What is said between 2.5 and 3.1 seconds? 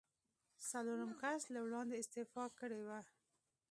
کړې وه.